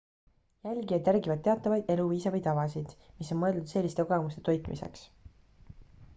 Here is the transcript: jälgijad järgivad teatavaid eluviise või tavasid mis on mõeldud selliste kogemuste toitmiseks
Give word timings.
jälgijad 0.67 1.09
järgivad 1.09 1.43
teatavaid 1.47 1.91
eluviise 1.97 2.31
või 2.37 2.41
tavasid 2.47 2.97
mis 3.21 3.31
on 3.37 3.41
mõeldud 3.45 3.71
selliste 3.75 4.09
kogemuste 4.09 4.45
toitmiseks 4.51 5.07